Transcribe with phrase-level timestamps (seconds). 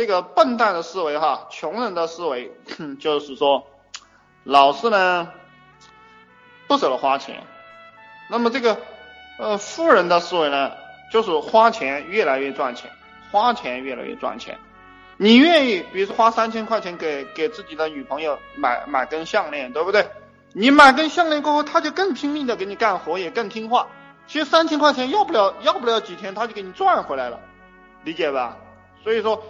[0.00, 2.50] 这个笨蛋的思维哈，穷人的思维
[2.98, 3.66] 就是说，
[4.44, 5.28] 老是呢
[6.66, 7.42] 不舍得花钱。
[8.30, 8.80] 那么这个
[9.38, 10.72] 呃富人的思维呢，
[11.12, 12.90] 就是花钱越来越赚钱，
[13.30, 14.58] 花钱越来越赚钱。
[15.18, 20.08] 你愿意，比如说花三千块钱给给自己的女朋友买买根项链，对不对？
[20.54, 23.86] 你买根项链过后，他就更拼命的给你干活，也更听话。
[24.26, 27.38] 其实三千块钱要不了要不了几天，他就给你赚回来了，
[28.02, 28.56] 理解吧？
[29.04, 29.42] 所以说，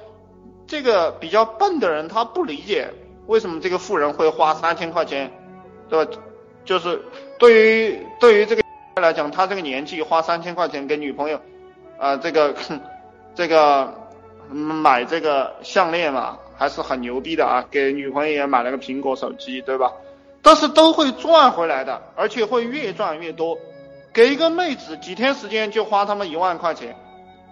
[0.70, 2.88] 这个比较笨的人他不理解
[3.26, 5.28] 为什么这个富人会花三千块钱，
[5.88, 6.12] 对吧？
[6.64, 7.02] 就是
[7.40, 8.62] 对于对于这个
[9.02, 11.40] 来讲，他这个年纪花三千块钱给女朋友
[11.98, 12.54] 啊，这个
[13.34, 13.92] 这个
[14.48, 17.64] 买这个项链嘛，还是很牛逼的啊！
[17.68, 19.92] 给女朋友也买了个苹果手机，对吧？
[20.40, 23.58] 但是都会赚回来的，而且会越赚越多。
[24.12, 26.94] 给一个妹子几天时间就花他们一万块钱，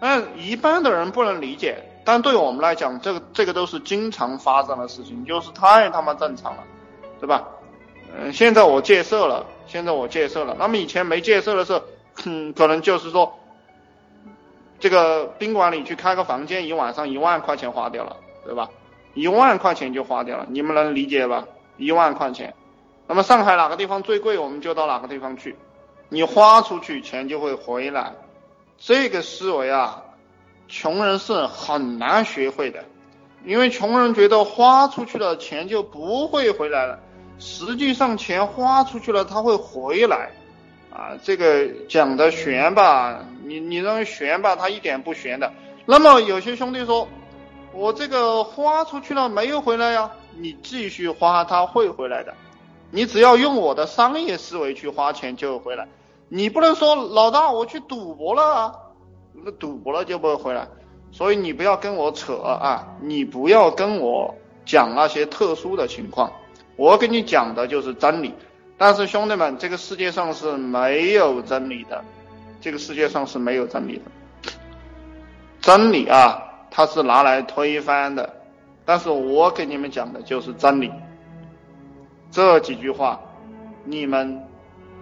[0.01, 6.65] 那一般的人不能理解，但对我们来讲，这个这个都是经常发生的事情，就是太他妈正常了，
[7.21, 7.47] 对吧？
[8.17, 11.83] 嗯，现在我戒色了，现在我戒色了，那么以前没戒色的时候，
[12.25, 13.39] 嗯，可能就是说，
[14.81, 18.71] 这个宾馆里去开个房间，一晚上一万块钱花掉了，对吧？
[19.13, 21.45] 一万块钱就花掉了，你们能理解吧？
[21.77, 22.55] 一万块钱。
[23.07, 25.55] 那么上海哪个地方最贵，我们就到哪个地方去。
[26.09, 28.15] 你花出去，钱就会回来。
[28.79, 30.05] 这个思维啊，
[30.69, 32.85] 穷人是很难学会的，
[33.45, 36.99] 因为穷人觉得花出去了，钱就不会回来了。
[37.39, 40.31] 实际上，钱花出去了，他会回来。
[40.91, 43.25] 啊，这个讲的玄吧？
[43.45, 44.57] 你你认为玄吧？
[44.57, 45.53] 他一点不玄的。
[45.87, 47.07] 那么有些兄弟说，
[47.73, 50.11] 我这个花出去了没有回来呀？
[50.37, 52.35] 你继续花，他会回来的。
[52.91, 55.87] 你只要用我的商业思维去花钱就回来，
[56.29, 58.75] 你不能说老大我去赌博了啊，
[59.45, 60.69] 那赌博了就不会回来，
[61.11, 66.33] 所以你不要跟我扯啊，你不要跟我讲那些特殊的情况，
[66.77, 68.35] 我跟你讲的就是真理。
[68.77, 72.05] 但是兄弟们，这个世界上是没有真理的，
[72.61, 74.53] 这个世界上是没有真理的，
[75.61, 76.41] 真理啊，
[76.71, 78.33] 它是拿来推翻的，
[78.85, 80.93] 但是我给你们讲的就是真理。
[82.31, 83.19] 这几句话，
[83.85, 84.47] 你们，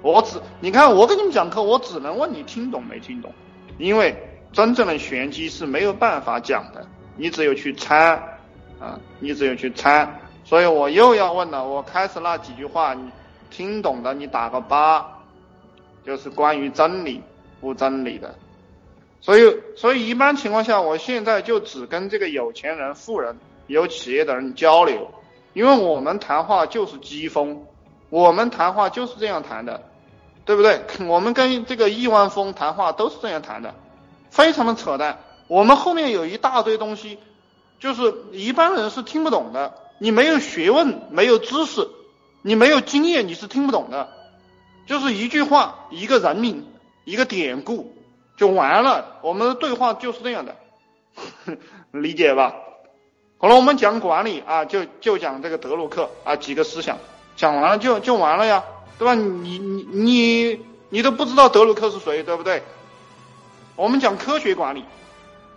[0.01, 3.31] 我只你看我跟你们讲课，我只能问你听懂没听懂，
[3.79, 4.17] 因为
[4.53, 8.15] 真正的玄机是没有办法讲的，你只有去猜
[8.81, 10.09] 啊，你只有去猜，
[10.45, 13.11] 所以我又要问了，我开始那几句话，你
[13.51, 15.07] 听懂的你打个八，
[16.05, 17.23] 就是关于真理
[17.61, 18.35] 不真理的，
[19.21, 25.11] 所以所以一般情况下，我现在就只跟这个有钱人、富人、有企业的人交流。
[25.53, 27.65] 因为我们谈话就是机锋，
[28.11, 29.83] 我们谈话就是这样谈的，
[30.47, 30.81] 对不对？
[31.07, 33.75] 我们跟这个亿万富翁谈话都是这样谈的，
[34.31, 35.19] 非常的扯淡。
[35.49, 37.19] 我们后面有一大堆东西，
[37.79, 39.75] 就是一般人是听不懂的。
[39.99, 41.89] 你没有学问，没有知识，
[42.43, 44.09] 你没有经验，你是听不懂的。
[44.87, 46.67] 就是一句话，一个人名，
[47.05, 47.95] 一个典故
[48.37, 49.19] 就完了。
[49.23, 50.55] 我们的对话就是这样的，
[51.91, 52.55] 理解吧？
[53.39, 56.99] 好了，我们讲管理啊，就就讲这个德鲁克啊几个思想，
[57.37, 58.65] 讲完了就就完了呀，
[58.99, 59.15] 对吧？
[59.15, 62.63] 你你你你都不知道德鲁克是谁，对不对？
[63.77, 64.85] 我们讲科学管理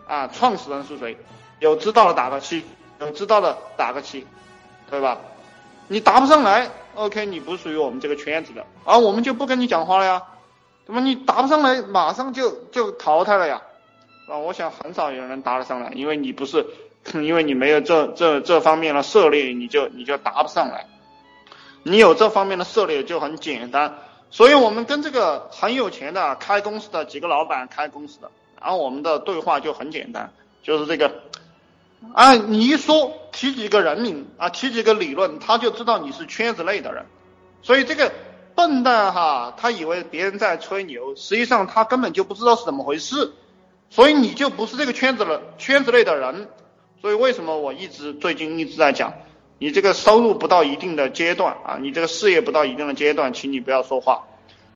[0.07, 1.17] 啊，创始人是谁？
[1.59, 2.63] 有知道的打个七，
[3.00, 4.25] 有知道的打个七，
[4.89, 5.17] 对吧？
[5.88, 10.23] 你答不上来，OK，你不属于我们这个圈子的，而我们就不跟你讲话了呀，
[10.85, 11.01] 对吧？
[11.01, 13.61] 你答不上来，马上就就淘汰了呀，
[14.27, 16.66] 啊，我想很少有人答得上来，因为你不是。
[17.13, 20.85] 因为你没有这这这方面的涉猎，你就你就答不上来。
[21.84, 23.97] 你有这方面的涉猎就很简单。
[24.31, 28.29] 所以我们跟这个很有钱的开公司的几个老板开公司的，
[28.62, 30.31] 然后我们的对话就很简单，
[30.62, 31.12] 就是这个，
[32.13, 37.06] 啊，你一说提几个人名啊，提几个理论，他就知道你是圈子内的人。
[37.63, 38.12] 所以这个
[38.53, 43.34] 笨蛋哈，他以为别人在吹牛，实际上他根本就不知道是怎么回事。
[43.89, 46.47] 所以你就不是这个圈子的圈子内的人。
[47.01, 49.13] 所以为什么我一直最近一直在讲，
[49.59, 54.28] 你这个收入不到一定的阶段啊，你这个事业不到一定的阶段，请你不要说话。